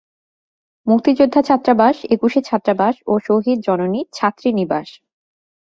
[0.87, 4.87] মুক্তিযোদ্ধা ছাত্রাবাস, একুশে ছাত্রাবাস ও শহীদ জননী ছাত্রীনিবাস।